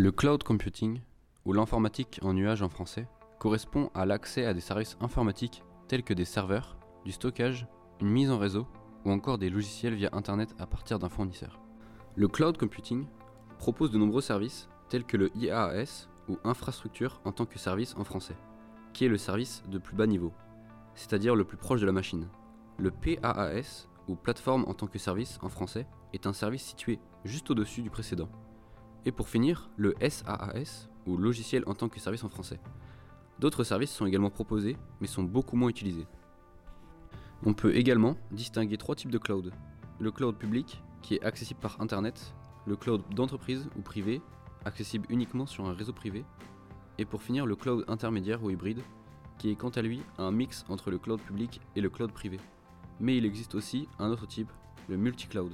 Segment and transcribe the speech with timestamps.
[0.00, 1.00] Le cloud computing,
[1.44, 3.08] ou l'informatique en nuage en français,
[3.40, 7.66] correspond à l'accès à des services informatiques tels que des serveurs, du stockage,
[8.00, 8.68] une mise en réseau
[9.04, 11.58] ou encore des logiciels via Internet à partir d'un fournisseur.
[12.14, 13.06] Le cloud computing
[13.58, 18.04] propose de nombreux services tels que le IaaS ou infrastructure en tant que service en
[18.04, 18.36] français,
[18.92, 20.32] qui est le service de plus bas niveau,
[20.94, 22.28] c'est-à-dire le plus proche de la machine.
[22.76, 27.50] Le PaaS ou plateforme en tant que service en français est un service situé juste
[27.50, 28.28] au-dessus du précédent.
[29.04, 32.60] Et pour finir, le SaaS ou logiciel en tant que service en français.
[33.38, 36.06] D'autres services sont également proposés mais sont beaucoup moins utilisés.
[37.44, 39.52] On peut également distinguer trois types de cloud.
[40.00, 42.34] Le cloud public, qui est accessible par Internet,
[42.66, 44.20] le cloud d'entreprise ou privé,
[44.64, 46.24] accessible uniquement sur un réseau privé,
[46.98, 48.82] et pour finir le cloud intermédiaire ou hybride,
[49.38, 52.38] qui est quant à lui un mix entre le cloud public et le cloud privé.
[52.98, 54.50] Mais il existe aussi un autre type,
[54.88, 55.52] le multi-cloud.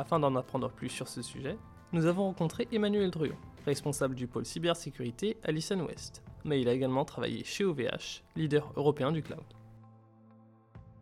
[0.00, 1.58] Afin d'en apprendre plus sur ce sujet,
[1.92, 3.34] nous avons rencontré Emmanuel Druon,
[3.66, 8.72] responsable du pôle cybersécurité à Lysan West, mais il a également travaillé chez OVH, leader
[8.76, 9.44] européen du cloud.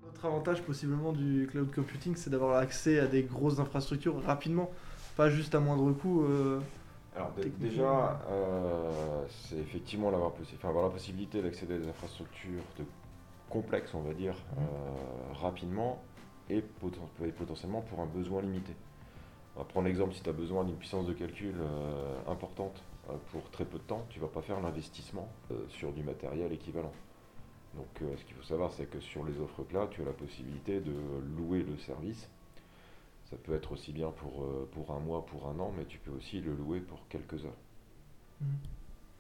[0.05, 4.69] Notre avantage possiblement du cloud computing, c'est d'avoir accès à des grosses infrastructures rapidement,
[5.17, 6.25] pas juste à moindre coût.
[6.25, 6.59] euh,
[7.15, 12.65] Alors déjà, euh, c'est effectivement avoir, possi- enfin, avoir la possibilité d'accéder à des infrastructures
[12.81, 12.85] de
[13.49, 16.03] complexes, on va dire, euh, rapidement
[16.51, 16.63] et
[17.37, 18.75] potentiellement pour un besoin limité.
[19.59, 23.17] On va prendre l'exemple, si tu as besoin d'une puissance de calcul euh, importante euh,
[23.33, 26.93] pour très peu de temps, tu vas pas faire l'investissement euh, sur du matériel équivalent.
[27.75, 30.81] Donc ce qu'il faut savoir, c'est que sur les offres cloud, tu as la possibilité
[30.81, 30.95] de
[31.37, 32.29] louer le service
[33.31, 36.11] ça peut être aussi bien pour, pour un mois, pour un an, mais tu peux
[36.13, 37.59] aussi le louer pour quelques heures.
[38.41, 38.59] Mhm.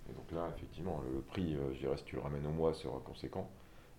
[0.08, 3.00] Et donc là, effectivement, le, prix, je dirais, si tu le ramènes au mois, sera
[3.00, 3.50] conséquent.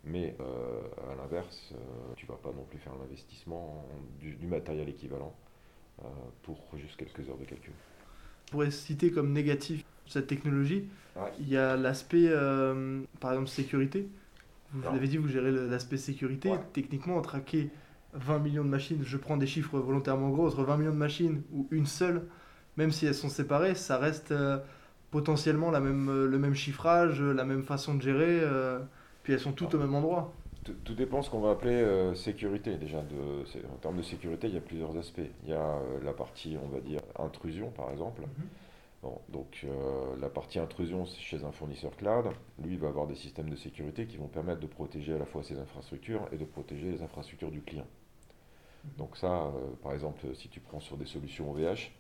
[0.04, 1.74] Mais euh, à l'inverse,
[2.16, 5.36] tu vas pas non plus faire l'investissement en- du, du matériel équivalent
[6.44, 7.74] pour juste quelques heures de calcul.
[8.52, 10.86] Pourrait citer comme négatif cette technologie.
[11.16, 11.32] Ouais.
[11.40, 14.10] Il y a l'aspect, euh, par exemple, sécurité.
[14.72, 16.50] Vous l'avez dit, vous gérez l'aspect sécurité.
[16.50, 16.60] Ouais.
[16.74, 17.70] Techniquement, traquer
[18.14, 21.42] 20 millions de machines, je prends des chiffres volontairement gros, entre 20 millions de machines
[21.54, 22.24] ou une seule,
[22.78, 24.58] même si elles sont séparées, ça reste euh,
[25.12, 28.80] potentiellement la même, euh, le même chiffrage, euh, la même façon de gérer, euh,
[29.24, 30.34] puis elles sont toutes au même endroit.
[30.84, 32.78] Tout, dépend ce qu'on va appeler euh, sécurité.
[32.78, 35.22] Déjà, de, en termes de sécurité, il y a plusieurs aspects.
[35.44, 38.24] Il y a euh, la partie, on va dire, intrusion, par exemple.
[39.02, 42.26] Bon, donc euh, la partie intrusion, c'est chez un fournisseur cloud,
[42.62, 45.26] lui il va avoir des systèmes de sécurité qui vont permettre de protéger à la
[45.26, 47.88] fois ses infrastructures et de protéger les infrastructures du client.
[48.98, 49.54] Donc ça,
[49.84, 51.92] par exemple, si tu prends sur des solutions OVH,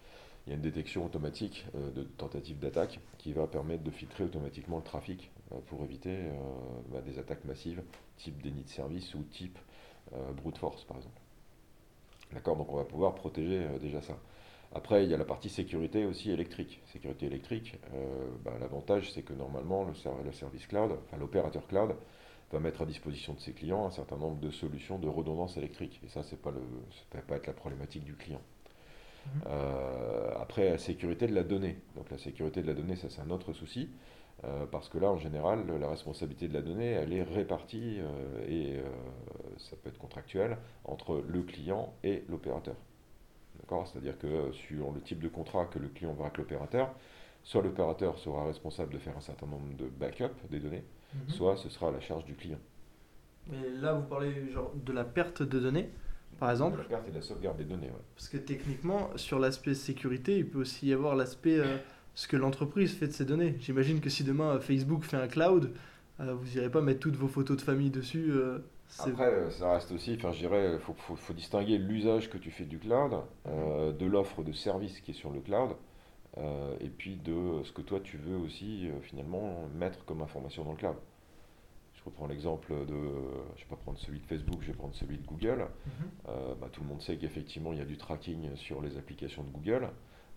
[0.45, 4.77] il y a une détection automatique de tentatives d'attaque qui va permettre de filtrer automatiquement
[4.77, 5.31] le trafic
[5.67, 6.31] pour éviter euh,
[6.91, 7.83] bah, des attaques massives,
[8.17, 9.57] type déni de service ou type
[10.13, 11.19] euh, brute force, par exemple.
[12.33, 14.17] D'accord, donc on va pouvoir protéger euh, déjà ça.
[14.73, 16.81] Après, il y a la partie sécurité aussi électrique.
[16.85, 21.65] Sécurité électrique, euh, bah, l'avantage c'est que normalement le, ser- le service cloud, enfin l'opérateur
[21.67, 21.95] cloud,
[22.51, 25.99] va mettre à disposition de ses clients un certain nombre de solutions de redondance électrique.
[26.05, 26.61] Et ça, c'est pas le,
[26.91, 28.41] ça peut pas être la problématique du client.
[29.47, 31.77] Euh, après, la sécurité de la donnée.
[31.95, 33.89] Donc la sécurité de la donnée, ça c'est un autre souci.
[34.45, 38.45] Euh, parce que là, en général, la responsabilité de la donnée, elle est répartie euh,
[38.47, 38.83] et euh,
[39.57, 42.75] ça peut être contractuel entre le client et l'opérateur.
[43.59, 43.87] D'accord?
[43.87, 46.93] C'est-à-dire que sur le type de contrat que le client aura avec l'opérateur,
[47.43, 50.83] soit l'opérateur sera responsable de faire un certain nombre de backups des données,
[51.13, 51.29] Mhm.
[51.29, 52.59] soit ce sera à la charge du client.
[53.47, 55.89] Mais là, vous parlez genre de la perte de données,
[56.39, 56.77] par exemple.
[56.77, 57.87] De la perte et de la sauvegarde des données.
[57.87, 58.03] ouais.
[58.15, 61.59] Parce que techniquement, sur l'aspect sécurité, il peut aussi y avoir l'aspect
[62.15, 63.55] ce que l'entreprise fait de ses données.
[63.59, 65.73] J'imagine que si demain euh, Facebook fait un cloud,
[66.19, 68.31] euh, vous n'irez pas mettre toutes vos photos de famille dessus.
[68.31, 68.59] euh,
[69.11, 72.51] Après, ça reste aussi, enfin, je dirais, il faut, faut- faut distinguer l'usage que tu
[72.51, 73.13] fais du cloud,
[73.47, 75.71] euh, de l'offre de service qui est sur le cloud,
[76.37, 80.63] euh, et puis de ce que toi tu veux aussi euh, finalement mettre comme information
[80.65, 80.95] dans le cloud.
[81.95, 82.95] Je reprends l'exemple de,
[83.57, 85.65] je vais pas prendre celui de Facebook, je vais prendre celui de Google.
[86.25, 89.49] Bah, tout le monde sait qu'effectivement il y a du tracking sur les applications de
[89.49, 89.89] Google.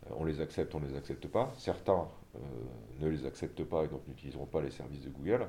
[0.07, 1.53] Euh, on les accepte, on ne les accepte pas.
[1.57, 2.39] Certains euh,
[3.01, 5.49] ne les acceptent pas et donc n'utiliseront pas les services de Google.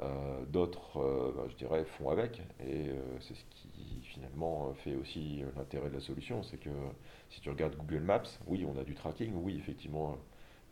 [0.00, 2.40] Euh, D'autres, euh, bah, je dirais, font avec.
[2.64, 2.90] Et
[3.20, 6.42] c'est ce qui finalement fait aussi l'intérêt de la solution.
[6.42, 6.70] C'est que
[7.30, 9.32] si tu regardes Google Maps, oui, on a du tracking.
[9.34, 10.16] Oui, effectivement,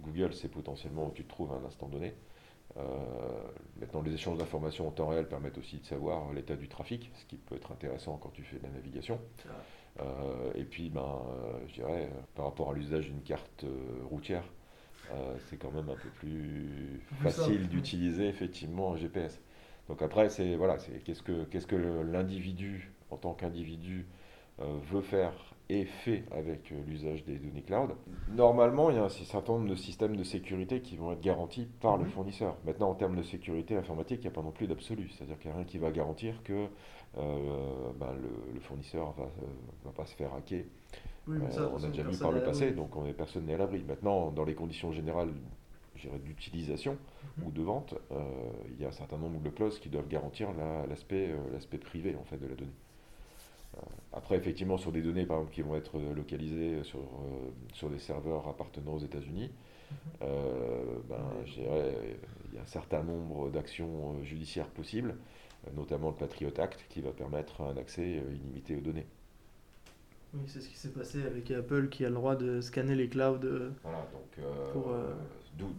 [0.00, 2.14] Google, c'est potentiellement où tu te trouves à un instant donné.
[3.80, 7.24] Maintenant, les échanges d'informations en temps réel permettent aussi de savoir l'état du trafic, ce
[7.24, 9.18] qui peut être intéressant quand tu fais de la navigation.
[10.00, 13.64] Euh, et puis, ben, euh, je dirais, euh, par rapport à l'usage d'une carte
[14.10, 14.44] routière,
[15.44, 19.40] c'est quand même un peu plus Plus facile d'utiliser effectivement un GPS.
[19.88, 24.06] Donc après, c'est voilà, c'est qu'est-ce que qu'est-ce que l'individu en tant qu'individu
[24.58, 25.32] veut faire
[25.68, 27.90] et fait avec l'usage des données cloud.
[28.28, 31.66] Normalement, il y a un certain nombre de systèmes de sécurité qui vont être garantis
[31.80, 32.10] par le Mhm.
[32.10, 32.56] fournisseur.
[32.64, 35.08] Maintenant, en termes de sécurité informatique, il n'y a pas non plus d'absolu.
[35.10, 36.66] C'est-à-dire qu'il n'y a rien qui va garantir que
[37.18, 39.46] euh, ben, le, le fournisseur va, euh,
[39.84, 40.64] va pas se faire hacker.
[41.26, 43.54] Oui, Euh, ça, on a déjà vu par le passé, donc on est, personne n'est
[43.54, 43.82] à l'abri.
[43.86, 45.32] Maintenant, dans les conditions générales
[46.24, 46.96] d'utilisation
[47.38, 47.46] Mhm.
[47.48, 48.22] ou de vente, euh,
[48.70, 51.78] il y a un certain nombre de clauses qui doivent garantir la- l'aspect euh, l'aspect
[51.78, 52.70] privé en fait, de la donnée.
[53.76, 53.80] Euh,
[54.12, 57.90] après, effectivement, sur des données par exemple, qui vont être euh, localisées sur, euh, sur
[57.90, 59.50] des serveurs appartenant aux États-Unis,
[60.22, 65.16] euh, ben, il y a un certain nombre d'actions euh, judiciaires possibles,
[65.66, 69.06] euh, notamment le Patriot Act, qui va permettre un accès euh, illimité aux données.
[70.36, 73.08] Oui, c'est ce qui s'est passé avec Apple qui a le droit de scanner les
[73.08, 73.40] clouds.
[73.44, 75.14] euh, Voilà, donc euh, euh,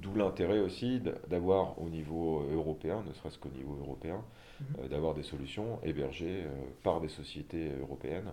[0.02, 4.22] d'où l'intérêt aussi d'avoir au niveau européen, ne serait-ce qu'au niveau européen,
[4.60, 4.88] Mhm.
[4.88, 6.46] d'avoir des solutions hébergées
[6.82, 8.32] par des sociétés européennes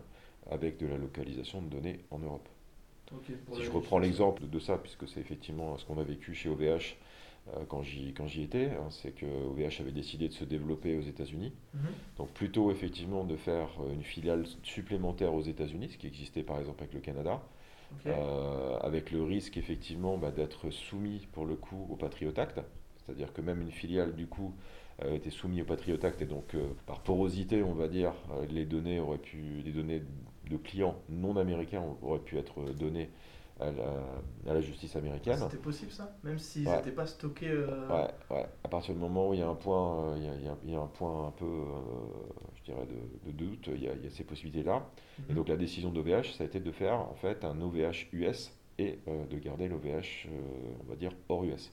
[0.50, 2.48] avec de la localisation de données en Europe.
[3.52, 6.96] Si je reprends l'exemple de ça, puisque c'est effectivement ce qu'on a vécu chez OVH
[7.68, 11.02] quand j'y quand j'y étais, hein, c'est que OVH avait décidé de se développer aux
[11.02, 11.52] États-Unis.
[11.74, 11.80] Mhm.
[12.18, 16.58] Donc plutôt effectivement de faire euh, une filiale supplémentaire aux États-Unis, ce qui existait par
[16.58, 17.42] exemple avec le Canada,
[18.06, 22.60] euh, avec le risque effectivement bah, d'être soumis pour le coup au Patriot Act,
[22.96, 24.54] c'est-à-dire que même une filiale du coup
[25.02, 28.46] euh, était soumise au Patriot Act et donc euh, par porosité on va dire euh,
[28.48, 30.02] les données auraient pu les données
[30.48, 33.10] de clients non américains auraient pu être données
[33.60, 35.40] à la, à la justice américaine.
[35.42, 36.72] C'était possible ça Même s'ils Ouais.
[36.76, 37.48] n'étaient pas stockés.
[37.50, 38.46] euh, Ouais, ouais.
[38.64, 40.44] À partir du moment où il y a un point, euh, il y a- il
[40.44, 41.80] y a, il y a un point un peu, euh,
[42.56, 44.86] je dirais, de, de doute, il y, a, il y a ces possibilités-là.
[45.28, 45.34] Et mhm.
[45.34, 48.98] donc la décision d'OVH, ça a été de faire en fait un OVH US et
[49.06, 50.28] de garder l'OVH,
[50.80, 51.72] on va dire, hors US.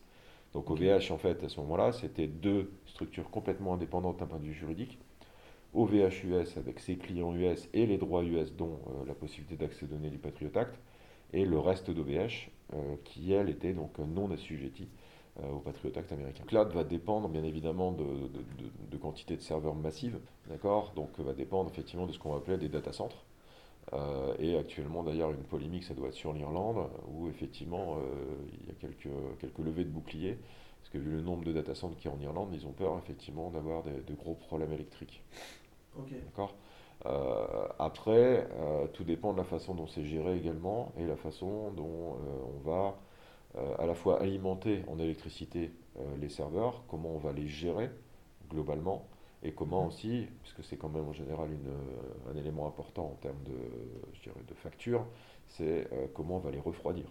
[0.53, 0.69] Donc.
[0.69, 4.53] OVH, en fait, à ce moment-là, c'était deux structures complètement indépendantes d'un point de vue
[4.53, 4.99] juridique.
[5.73, 9.85] OVH US avec ses clients US et les droits US, dont euh, la possibilité d'accès
[9.87, 10.75] données du Patriot Act,
[11.33, 14.87] et le reste d'OVH, euh, qui elle était donc non assujettie
[15.41, 16.43] euh, au Patriot Act américain.
[16.47, 20.19] Cloud va dépendre bien évidemment de, de, de, de quantité de serveurs massives,
[20.49, 20.93] d'accord?
[20.95, 23.23] Donc euh, va dépendre effectivement de ce qu'on va appeler des data centers.
[23.93, 28.01] Euh, et actuellement d'ailleurs une polémique, ça doit être sur l'Irlande, où effectivement euh,
[28.61, 30.37] il y a quelques, quelques levées de boucliers,
[30.79, 32.71] parce que vu le nombre de data centers qu'il y a en Irlande, ils ont
[32.73, 35.23] peur effectivement d'avoir de gros problèmes électriques.
[35.97, 36.11] Ok.
[36.25, 36.55] D'accord?
[37.05, 41.71] Euh, Après, euh, tout dépend de la façon dont c'est géré également et la façon
[41.71, 42.97] dont euh, on va
[43.79, 45.71] à la fois alimenter en électricité
[46.21, 47.89] les serveurs, comment on va les gérer
[48.49, 49.07] globalement
[49.43, 49.87] et comment Mhm.
[49.87, 53.57] aussi, puisque c'est quand même en général une, un élément important en termes de,
[54.13, 55.05] je dirais, de facture,
[55.47, 57.05] c'est comment on va les refroidir.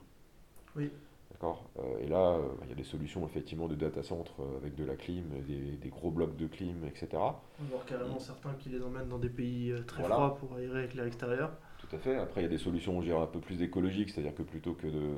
[0.74, 0.90] Oui.
[1.30, 4.56] D'accord Euh, Et là, euh, il y a des solutions effectivement de data center euh,
[4.58, 7.08] avec de la clim, des, des gros blocs de clim, etc.
[7.12, 10.16] On va voir carrément certains qui les emmènent dans des pays très Voilà.
[10.16, 11.52] froids pour aérer avec l'air extérieur.
[11.78, 12.16] Tout à fait.
[12.16, 14.86] Après, il y a des solutions, dirais, un peu plus écologiques, c'est-à-dire que plutôt que
[14.86, 15.14] de,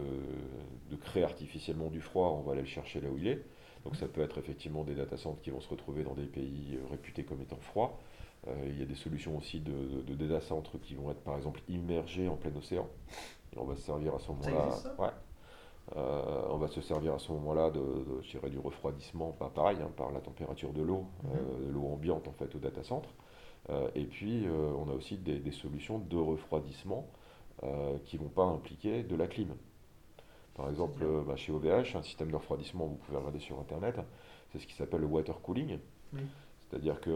[0.91, 3.44] de créer artificiellement du froid, on va aller le chercher là où il est.
[3.85, 6.79] Donc ça peut être effectivement des data centers qui vont se retrouver dans des pays
[6.91, 7.99] réputés comme étant froids.
[8.47, 11.20] Euh, il y a des solutions aussi de, de, de data centers qui vont être
[11.23, 12.88] par exemple immergés en plein océan.
[13.55, 14.70] Et on va se servir à ce moment-là.
[15.96, 19.50] Euh, on va se servir à ce moment-là de, de, je dirais, du refroidissement, pas
[19.50, 21.31] pareil, hein, par la température de l'eau, Mhm.
[21.34, 23.08] euh, de l'eau ambiante en fait au data center.
[23.70, 27.08] Euh, et puis on a aussi des, des solutions de refroidissement
[28.06, 29.55] qui ne vont pas impliquer de la clim.
[30.55, 33.96] Par exemple, bah, chez OVH, un système de refroidissement, vous pouvez regarder sur Internet,
[34.53, 35.79] c'est ce qui s'appelle le water cooling.
[36.69, 37.10] C'est-à-dire que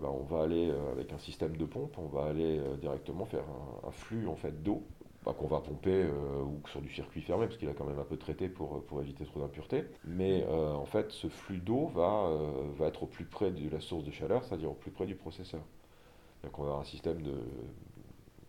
[0.00, 3.44] bah, on va aller avec un système de pompe, on va aller directement faire
[3.84, 4.82] un, un flux en fait d'eau
[5.24, 7.98] bah, qu'on va pomper euh, ou sur du circuit fermé parce qu'il a quand même
[7.98, 9.84] un peu traité pour, pour éviter trop d'impuretés.
[10.04, 13.70] Mais euh, en fait, ce flux d'eau va, euh, va être au plus près de
[13.70, 15.62] la source de chaleur, c'est-à-dire au plus près du processeur.
[16.42, 17.34] Donc on va avoir un système de,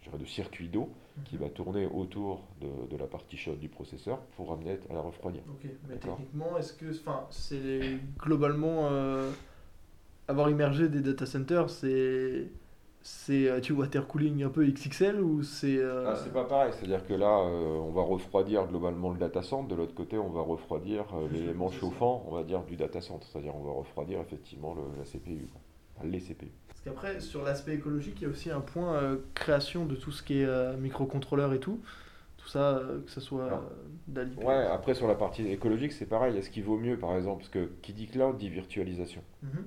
[0.01, 0.89] je dirais, de circuit d'eau
[1.25, 5.01] qui va tourner autour de, de la partie chaude du processeur pour amener à la
[5.01, 5.41] refroidir.
[5.47, 9.29] Ok, mais techniquement, est-ce que, enfin, c'est globalement euh,
[10.27, 12.49] avoir immergé des data centers, c'est
[13.05, 16.71] c'est euh, tu water cooling un peu XXL ou c'est euh, Ah, c'est pas pareil,
[16.73, 20.29] c'est-à-dire que là, euh, on va refroidir globalement le data center, de l'autre côté, on
[20.29, 24.19] va refroidir euh, l'élément chauffant, on va dire, du data center, c'est-à-dire on va refroidir
[24.21, 25.47] effectivement le- la CPU.
[25.97, 26.49] Enfin, les CPU.
[26.69, 30.11] Parce qu'après, sur l'aspect écologique, il y a aussi un point euh, création de tout
[30.11, 31.79] ce qui est euh, microcontrôleur et tout.
[32.37, 33.57] Tout ça, euh, que ce soit euh,
[34.07, 34.37] d'Alip.
[34.43, 37.49] Ouais, après sur la partie écologique, c'est pareil, est-ce qu'il vaut mieux, par exemple, parce
[37.49, 39.21] que qui dit cloud dit virtualisation.
[39.43, 39.65] Mhm.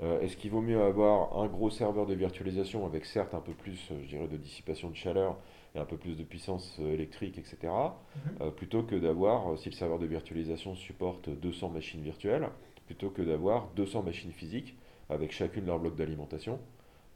[0.00, 3.52] Euh, Est-ce qu'il vaut mieux avoir un gros serveur de virtualisation avec certes un peu
[3.52, 5.36] plus, euh, je dirais, de dissipation de chaleur
[5.74, 8.36] et un peu plus de puissance euh, électrique, etc., Mhm.
[8.42, 12.48] euh, plutôt que d'avoir, si le serveur de virtualisation supporte 200 machines virtuelles,
[12.86, 14.76] plutôt que d'avoir 200 machines physiques
[15.10, 16.58] avec chacune leur bloc d'alimentation,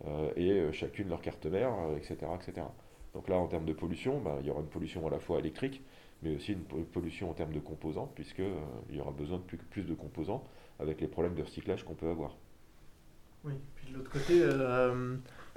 [0.06, 2.66] euh, et chacune leur carte mère, etc., etc.
[3.14, 5.38] Donc là, en termes de pollution, bah, il y aura une pollution à la fois
[5.38, 5.82] électrique,
[6.22, 9.84] mais aussi une pollution en termes de composants, puisqu'il y aura besoin de plus, plus,
[9.84, 10.44] de composants
[10.78, 12.36] avec les problèmes de recyclage qu'on peut avoir.
[13.46, 14.42] Oui, puis de l'autre côté,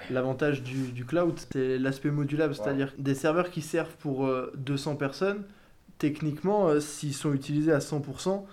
[0.10, 5.44] l'avantage du, cloud, c'est l'aspect modulable, c'est-à-dire des serveurs qui servent pour 200 personnes,
[5.98, 8.46] techniquement, s'ils sont utilisés à 100%,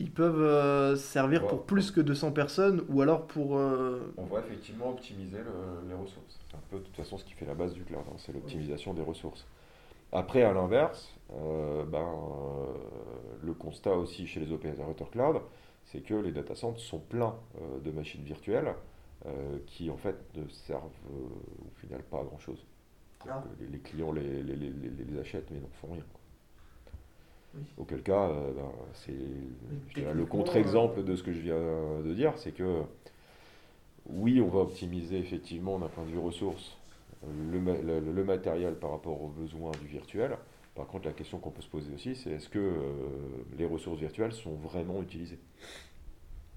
[0.00, 3.56] ils peuvent euh, servir pour plus que 200 personnes ou alors pour...
[3.56, 5.38] Euh, On va effectivement optimiser
[5.88, 6.40] les ressources.
[6.50, 8.32] C'est un peu de toute façon ce qui fait la base du cloud, hein, c'est
[8.32, 9.46] l'optimisation des ressources.
[10.12, 12.08] Après, à l'inverse, euh, ben,
[13.42, 15.40] le constat aussi chez les opérateurs cloud,
[15.94, 17.36] c'est que les data centers sont pleins
[17.84, 18.74] de machines virtuelles
[19.66, 22.66] qui en fait ne servent au final pas à grand chose.
[23.28, 23.42] Ah.
[23.70, 26.04] Les, clients les, les, les, achètent mais n'en font rien.
[27.78, 32.52] Auquel cas, euh, ben, c'est le contre-exemple de ce que je viens de dire, c'est
[32.52, 32.82] que
[34.06, 36.76] oui, on va optimiser effectivement d'un point de vue ressources
[37.52, 40.36] le, matériel par rapport aux besoins du virtuel.
[40.74, 42.90] Par contre, la question qu'on peut se poser aussi, c'est est-ce que euh,
[43.56, 45.38] les ressources virtuelles sont vraiment utilisées?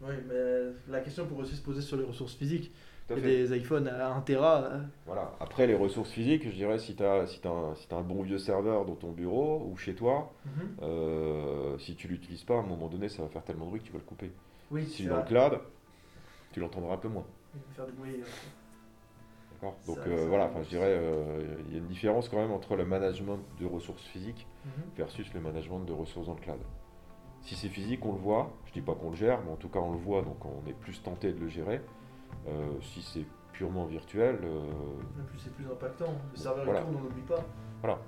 [0.02, 2.72] Oui, mais la question pourrait aussi se poser sur les ressources physiques
[3.16, 4.68] des iPhones à 1 Tera.
[4.68, 4.86] Hein.
[5.06, 5.34] Voilà.
[5.40, 8.38] Après, les ressources physiques, je dirais, si tu as, si as, si un bon vieux
[8.38, 10.52] serveur dans ton bureau ou chez toi, mhm.
[10.82, 13.82] euh, si tu l'utilises pas, à un moment donné, ça va faire tellement de bruit
[13.82, 14.32] que tu vas le couper.
[14.72, 15.60] Oui, si tu dans le cloud,
[16.52, 17.26] tu l'entendras un peu moins.
[17.56, 18.18] Il va faire du bruit.
[18.18, 18.67] D'accord
[19.88, 22.86] Donc euh, voilà, je dirais, euh, il y a une différence quand même entre le
[22.86, 24.84] management de ressources physiques mhm.
[24.96, 26.60] versus le management de ressources dans le cloud.
[27.42, 28.52] Si c'est physique, on le voit.
[28.66, 30.68] Je dis pas qu'on le gère, mais en tout cas on le voit, donc on
[30.68, 31.82] est plus tenté de le gérer.
[32.48, 34.40] Euh, si c'est purement virtuel.
[34.44, 34.66] Euh,
[35.38, 36.14] c'est plus impactant.
[36.32, 36.86] Le serveur voilà.
[36.88, 37.44] on n'oublie pas.
[37.82, 38.00] Voilà.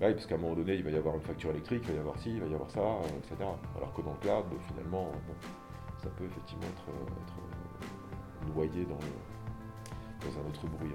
[0.00, 1.90] Bah oui, parce qu'à un moment donné, il va y avoir une facture électrique, il
[1.90, 3.48] va y avoir ci, il va y avoir ça, euh, etc.
[3.76, 5.10] Alors que dans le cloud, finalement,
[6.02, 8.98] ça peut effectivement être, noyé dans,
[10.24, 10.92] dans un autre bruit.